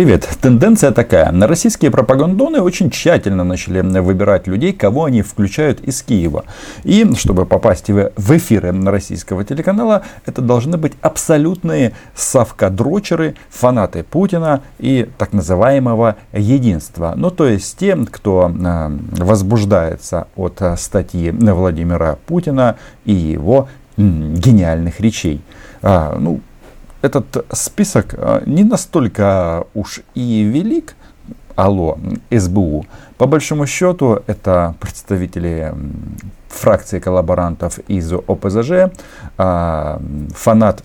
[0.00, 0.26] Привет.
[0.40, 1.30] Тенденция такая.
[1.46, 6.46] Российские пропагандоны очень тщательно начали выбирать людей, кого они включают из Киева.
[6.84, 15.06] И чтобы попасть в эфиры российского телеканала, это должны быть абсолютные совкадрочеры, фанаты Путина и
[15.18, 17.12] так называемого единства.
[17.14, 25.42] Ну, то есть те, кто э, возбуждается от статьи Владимира Путина и его гениальных речей.
[25.82, 26.40] А, ну,
[27.02, 30.94] этот список э, не настолько уж и велик,
[31.56, 31.98] алло,
[32.30, 32.86] СБУ.
[33.18, 35.74] По большому счету, это представители
[36.48, 38.90] фракции коллаборантов из ОПЗЖ,
[39.38, 40.00] а,
[40.34, 40.82] фанат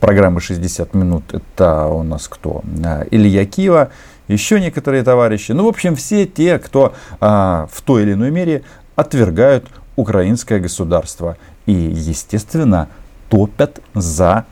[0.00, 2.62] программы 60 минут, это у нас кто?
[2.84, 3.88] Э, Илья Кива,
[4.28, 5.52] еще некоторые товарищи.
[5.52, 8.62] Ну, в общем, все те, кто а, в той или иной мере
[8.96, 9.66] отвергают
[9.96, 11.36] украинское государство.
[11.66, 12.88] И, естественно,
[13.28, 14.44] топят за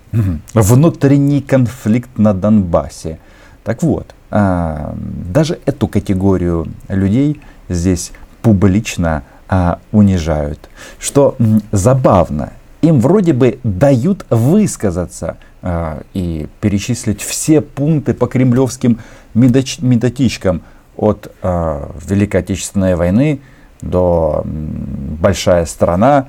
[0.55, 3.19] внутренний конфликт на Донбассе.
[3.65, 4.95] Так вот, а,
[5.33, 10.69] даже эту категорию людей здесь публично а, унижают.
[10.99, 11.37] Что
[11.73, 19.01] забавно, им вроде бы дают высказаться а, и перечислить все пункты по кремлевским
[19.35, 20.63] методичкам
[20.97, 23.41] от Великой Отечественной войны
[23.83, 26.29] до большая страна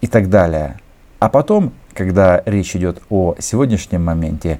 [0.00, 0.78] и так далее.
[1.20, 4.58] А потом, когда речь идет о сегодняшнем моменте,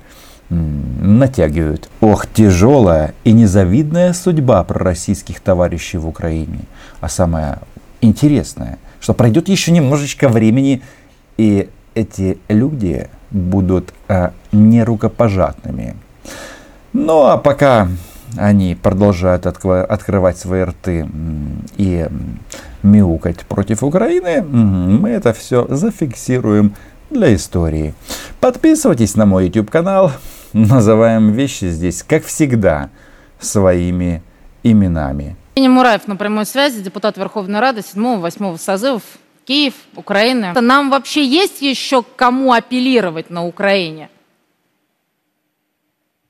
[0.51, 1.89] натягивают.
[2.01, 6.61] Ох, тяжелая и незавидная судьба пророссийских товарищей в Украине.
[7.01, 7.59] А самое
[8.01, 10.83] интересное, что пройдет еще немножечко времени,
[11.37, 15.97] и эти люди будут а, нерукопожатными.
[16.93, 17.89] Ну а пока
[18.37, 21.09] они продолжают открывать свои рты
[21.77, 22.07] и
[22.83, 26.75] мяукать против Украины, мы это все зафиксируем
[27.11, 27.95] для истории.
[28.41, 30.13] Подписывайтесь на мой YouTube канал.
[30.53, 32.91] Называем вещи здесь, как всегда,
[33.39, 34.23] своими
[34.63, 35.37] именами.
[35.57, 39.03] Евгений Мураев на прямой связи, депутат Верховной Рады 7-8 созывов,
[39.45, 40.55] Киев, Украина.
[40.61, 44.09] Нам вообще есть еще кому апеллировать на Украине?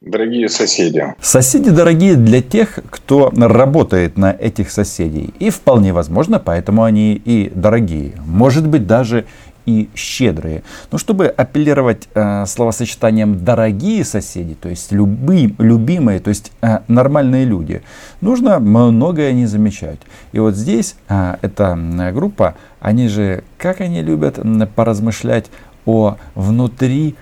[0.03, 1.05] Дорогие соседи.
[1.21, 5.35] Соседи дорогие для тех, кто работает на этих соседей.
[5.39, 8.15] И вполне возможно, поэтому они и дорогие.
[8.25, 9.27] Может быть, даже
[9.67, 10.63] и щедрые.
[10.91, 17.45] Но чтобы апеллировать э, словосочетанием «дорогие соседи», то есть любым, любимые, то есть э, нормальные
[17.45, 17.83] люди,
[18.23, 19.99] нужно многое не замечать.
[20.33, 21.79] И вот здесь э, эта
[22.15, 24.39] группа, они же, как они любят
[24.75, 25.51] поразмышлять
[25.85, 27.17] о внутри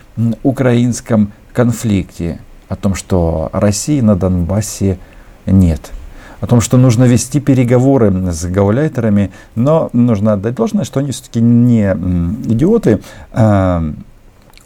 [0.45, 4.99] украинском конфликте о том, что России на Донбассе
[5.47, 5.93] нет.
[6.41, 11.41] О том, что нужно вести переговоры с гауляйтерами, но нужно отдать должное, что они все-таки
[11.41, 13.01] не идиоты.
[13.33, 13.83] А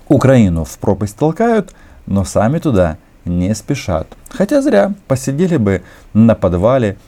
[0.08, 1.74] Украину в пропасть толкают,
[2.06, 4.08] но сами туда не спешат.
[4.30, 6.98] Хотя зря посидели бы на подвале,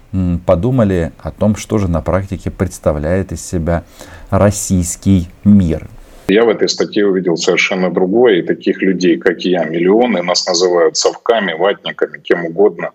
[0.47, 3.83] подумали о том, что же на практике представляет из себя
[4.31, 5.89] российский мир.
[6.29, 10.97] Я в этой статье увидел совершенно другое, и таких людей, как я, миллионы, нас называют
[10.97, 12.91] совками, ватниками, кем угодно.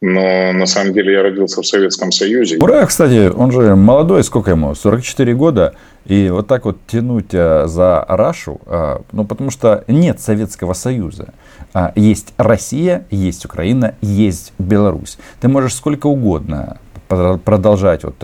[0.00, 2.58] Но на самом деле я родился в Советском Союзе.
[2.58, 4.74] Ура, кстати, он же молодой, сколько ему?
[4.74, 5.74] 44 года.
[6.04, 11.32] И вот так вот тянуть а, за Рашу, а, ну потому что нет Советского Союза.
[11.72, 15.16] А, есть Россия, есть Украина, есть Беларусь.
[15.40, 18.16] Ты можешь сколько угодно продолжать вот,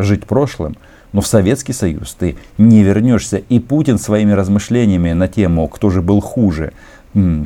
[0.00, 0.76] жить прошлым,
[1.12, 3.38] но в Советский Союз ты не вернешься.
[3.38, 6.72] И Путин своими размышлениями на тему, кто же был хуже,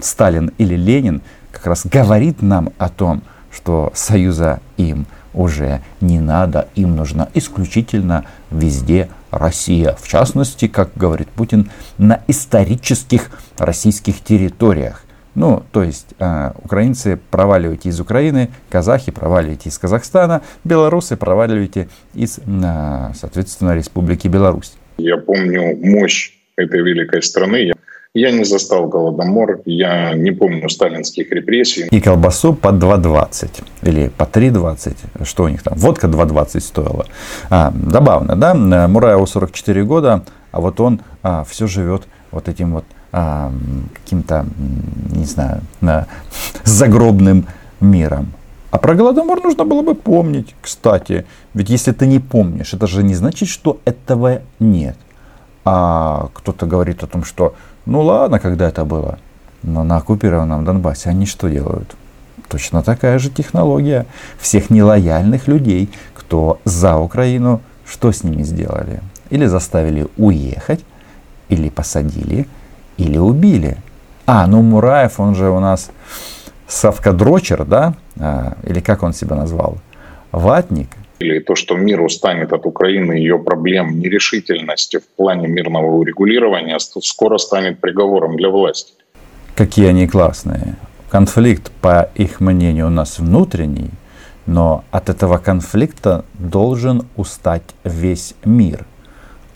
[0.02, 1.22] Сталин или Ленин,
[1.52, 3.22] как раз говорит нам о том,
[3.52, 9.96] что союза им уже не надо, им нужна исключительно везде Россия.
[10.00, 15.04] В частности, как говорит Путин, на исторических российских территориях.
[15.34, 22.38] Ну, то есть э, украинцы проваливайте из Украины, казахи проваливайте из Казахстана, белорусы проваливайте из,
[22.38, 24.72] э, соответственно, Республики Беларусь.
[24.98, 27.72] Я помню мощь этой великой страны.
[28.12, 31.86] Я не застал Голодомор, я не помню сталинских репрессий.
[31.92, 37.06] И колбасу по 2,20 или по 3,20, что у них там, водка 2,20 стоила.
[37.50, 38.54] А, забавно, да?
[38.88, 42.02] Мураеву 44 года, а вот он а, все живет
[42.32, 44.46] вот этим вот каким-то,
[45.10, 45.62] не знаю,
[46.64, 47.46] загробным
[47.80, 48.32] миром.
[48.70, 51.26] А про Голодомор нужно было бы помнить, кстати.
[51.54, 54.96] Ведь если ты не помнишь, это же не значит, что этого нет.
[55.64, 57.54] А кто-то говорит о том, что
[57.86, 59.18] ну ладно, когда это было.
[59.62, 61.96] Но на оккупированном Донбассе они что делают?
[62.48, 64.06] Точно такая же технология.
[64.38, 69.00] Всех нелояльных людей, кто за Украину, что с ними сделали?
[69.30, 70.84] Или заставили уехать,
[71.48, 72.46] или посадили,
[73.00, 73.76] или убили.
[74.26, 75.90] А, ну Мураев, он же у нас
[76.68, 77.94] Савкадрочер, да?
[78.18, 79.78] А, или как он себя назвал?
[80.32, 80.88] Ватник.
[81.18, 87.38] Или то, что мир устанет от Украины, ее проблем, нерешительности в плане мирного урегулирования, скоро
[87.38, 88.92] станет приговором для власти.
[89.54, 90.76] Какие они классные.
[91.10, 93.90] Конфликт, по их мнению, у нас внутренний,
[94.46, 98.86] но от этого конфликта должен устать весь мир.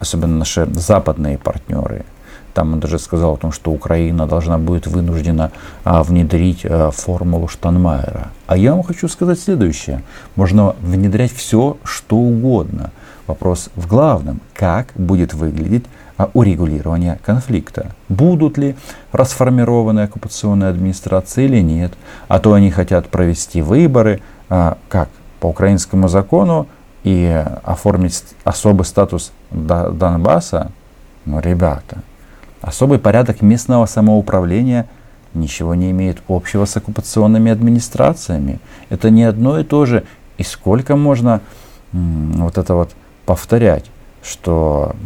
[0.01, 2.05] Особенно наши западные партнеры–
[2.55, 5.51] там он даже сказал о том, что Украина должна будет вынуждена
[5.83, 8.31] а, внедрить а, формулу Штанмайера.
[8.47, 10.03] А я вам хочу сказать следующее.
[10.37, 12.93] Можно внедрять все, что угодно.
[13.27, 15.85] Вопрос в главном, как будет выглядеть
[16.17, 17.91] а, урегулирование конфликта.
[18.09, 18.77] Будут ли
[19.11, 21.93] расформированы оккупационные администрации или нет.
[22.29, 25.09] А то они хотят провести выборы, как
[25.41, 26.69] по украинскому закону,
[27.03, 30.71] и оформить особый статус Донбасса.
[31.25, 31.99] Ну, ребята,
[32.65, 34.87] Особый порядок местного самоуправления
[35.35, 38.59] ничего не имеет общего с оккупационными администрациями.
[38.89, 40.05] Это не одно и то же.
[40.39, 41.43] И сколько можно
[41.93, 42.93] вот это вот
[43.27, 43.85] повторять,
[44.23, 44.97] что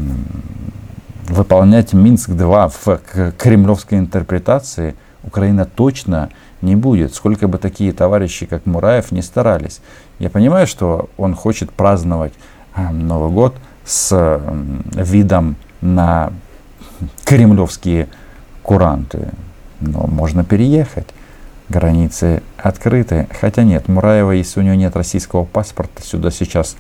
[1.27, 4.95] выполнять Минск-2 в кремлевской интерпретации
[5.25, 6.31] Украина точно
[6.63, 9.81] не будет, сколько бы такие товарищи, как Мураев, не старались.
[10.21, 12.35] Я понимаю, что он хочет праздновать
[12.77, 14.41] Новый год с
[14.95, 16.33] видом на
[17.25, 18.09] кремлевские
[18.63, 19.29] куранты.
[19.81, 21.07] Но можно переехать.
[21.69, 23.29] Границы открыты.
[23.41, 26.77] Хотя нет, Мураева, если у нее нет российского паспорта, сюда сейчас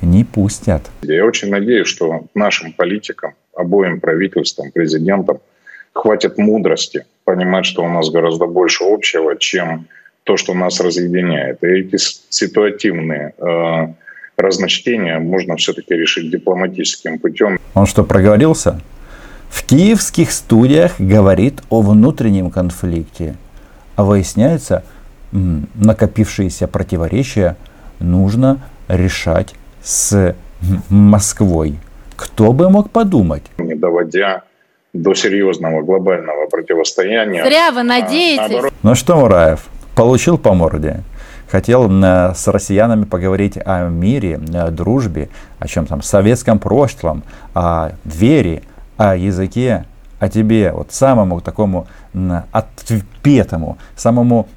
[0.00, 0.82] не пустят.
[1.02, 5.38] Я очень надеюсь, что нашим политикам, обоим правительствам, президентам
[5.92, 9.86] хватит мудрости понимать, что у нас гораздо больше общего, чем
[10.24, 11.62] то, что нас разъединяет.
[11.62, 13.92] И эти ситуативные э,
[14.36, 17.58] разночтения можно все-таки решить дипломатическим путем.
[17.74, 18.80] Он что, проговорился?
[19.52, 23.36] В киевских студиях говорит о внутреннем конфликте,
[23.96, 24.82] а выясняется,
[25.30, 27.56] накопившиеся противоречия
[28.00, 30.34] нужно решать с
[30.88, 31.76] Москвой.
[32.16, 33.42] Кто бы мог подумать?
[33.58, 34.42] Не доводя
[34.94, 37.44] до серьезного глобального противостояния.
[37.44, 38.64] Зря вы надеетесь.
[38.64, 41.02] А, ну что, Мураев, получил по морде?
[41.50, 45.28] Хотел с россиянами поговорить о мире, о дружбе,
[45.58, 47.22] о чем там, советском прошлом,
[47.52, 48.62] о вере,
[49.02, 49.84] о языке,
[50.20, 51.88] о тебе, вот самому такому
[52.52, 54.48] отпетому, самому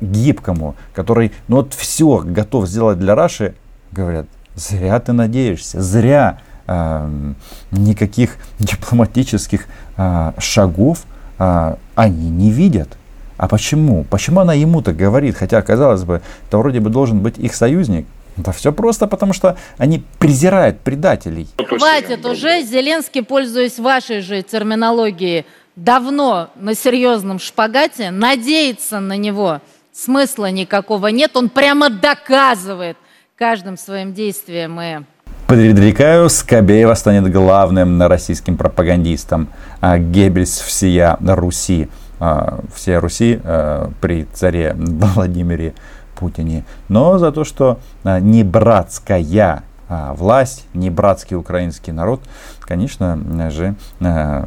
[0.00, 3.54] гибкому, который ну вот все готов сделать для Раши,
[3.92, 7.32] говорят, зря ты надеешься, зря э,
[7.72, 9.66] никаких дипломатических
[9.98, 11.02] э, шагов
[11.38, 12.96] э, они не видят.
[13.36, 14.04] А почему?
[14.04, 15.36] Почему она ему так говорит?
[15.36, 18.06] Хотя, казалось бы, это вроде бы должен быть их союзник,
[18.36, 21.48] да все просто, потому что они презирают предателей.
[21.66, 25.46] Хватит уже, Зеленский, пользуясь вашей же терминологией,
[25.76, 29.60] давно на серьезном шпагате, надеяться на него
[29.92, 31.36] смысла никакого нет.
[31.36, 32.96] Он прямо доказывает
[33.36, 34.98] каждым своим действием и
[35.46, 39.48] Предрекаю, Скобеева станет главным российским пропагандистом.
[39.80, 41.88] А Геббельс всея Руси.
[42.20, 45.74] А, всея Руси а, при царе Владимире
[46.20, 52.20] Путине, но за то, что а, не братская а, власть, не братский украинский народ,
[52.60, 53.18] конечно
[53.50, 54.44] же, а,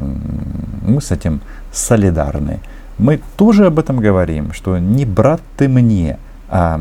[0.86, 1.40] мы с этим
[1.72, 2.60] солидарны.
[2.96, 6.18] Мы тоже об этом говорим, что не брат ты мне,
[6.48, 6.80] а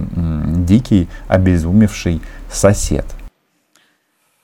[0.65, 3.05] дикий, обезумевший сосед.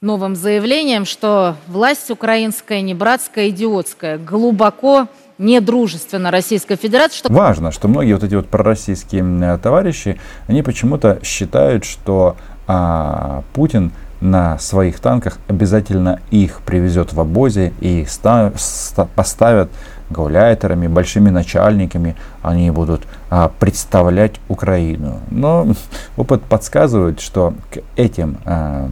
[0.01, 5.07] Новым заявлением, что власть украинская не братская, идиотская, глубоко
[5.39, 7.17] недружественно Российской Федерации.
[7.17, 7.34] Что...
[7.34, 12.36] Важно, что многие вот эти вот пророссийские товарищи, они почему-то считают, что
[12.67, 13.91] а, Путин
[14.22, 19.72] на своих танках обязательно их привезет в обозе и ста- ста- поставят
[20.10, 25.19] гауляйтерами, большими начальниками, они будут а, представлять Украину.
[25.31, 25.67] Но
[26.17, 28.89] опыт подсказывает, что к этим а,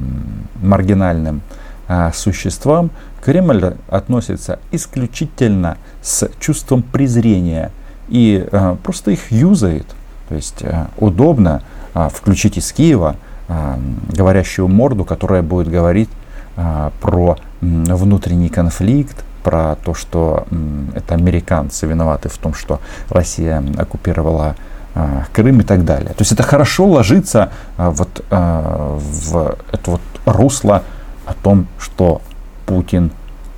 [0.62, 1.42] маргинальным
[1.88, 2.92] а, существам
[3.24, 7.72] Кремль относится исключительно с чувством презрения
[8.08, 9.86] и э, просто их юзает.
[10.30, 11.62] То есть э, удобно
[11.94, 13.16] э, включить из Киева
[13.48, 13.76] э,
[14.14, 16.10] говорящую морду, которая будет говорить
[16.56, 20.56] э, про э, внутренний конфликт, про то, что э,
[20.96, 22.80] это американцы виноваты в том, что
[23.10, 24.56] Россия оккупировала
[24.96, 26.10] э, Крым и так далее.
[26.10, 30.84] То есть это хорошо ложится э, вот, э, в это вот русло
[31.28, 32.22] о том, что
[32.66, 33.12] Путин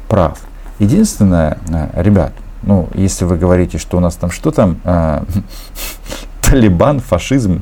[0.08, 0.40] прав.
[0.80, 2.34] Единственное, э, ребят,
[2.64, 5.24] ну, если вы говорите, что у нас там что там, э,
[6.42, 7.62] талибан, фашизм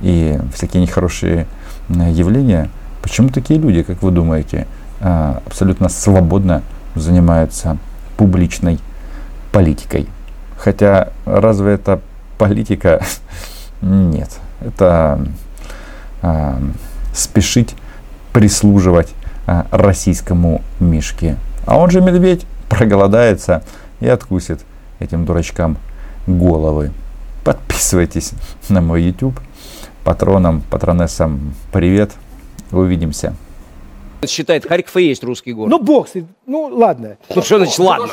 [0.00, 1.46] и всякие нехорошие
[1.88, 2.70] э, явления,
[3.02, 4.66] почему такие люди, как вы думаете,
[5.00, 6.62] абсолютно свободно
[6.94, 7.78] занимаются
[8.18, 8.78] публичной
[9.50, 10.06] политикой?
[10.58, 12.02] Хотя разве это
[12.36, 13.02] политика?
[13.80, 14.28] Нет.
[14.60, 15.26] Это
[17.14, 17.74] спешить
[18.34, 19.08] прислуживать
[19.70, 21.36] российскому мишке.
[21.66, 23.62] А он же медведь проголодается
[24.00, 24.60] и откусит
[25.00, 25.76] этим дурачкам
[26.26, 26.92] головы.
[27.44, 28.32] Подписывайтесь
[28.68, 29.38] на мой YouTube.
[30.04, 32.12] Патронам, патронессам привет.
[32.72, 33.34] Увидимся.
[34.26, 35.70] Считает, Харьков и есть русский город.
[35.70, 36.28] Ну, бог, с ним.
[36.46, 37.16] ну ладно.
[37.34, 38.08] Ну, что значит ладно?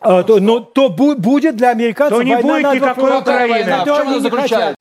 [0.00, 3.18] А, то, но, то бу- будет для американцев То не война будет никакой.
[3.20, 3.66] Украины.
[3.70, 4.74] Да, В чем она заключается?